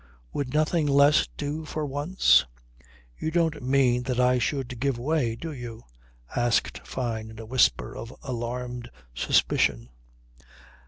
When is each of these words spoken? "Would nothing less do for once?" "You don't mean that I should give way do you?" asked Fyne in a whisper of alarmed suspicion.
"Would 0.33 0.51
nothing 0.51 0.87
less 0.87 1.27
do 1.37 1.63
for 1.63 1.85
once?" 1.85 2.47
"You 3.19 3.29
don't 3.29 3.61
mean 3.61 4.01
that 4.01 4.19
I 4.19 4.39
should 4.39 4.79
give 4.79 4.97
way 4.97 5.35
do 5.35 5.51
you?" 5.51 5.83
asked 6.35 6.79
Fyne 6.87 7.29
in 7.29 7.37
a 7.39 7.45
whisper 7.45 7.95
of 7.95 8.11
alarmed 8.23 8.89
suspicion. 9.13 9.89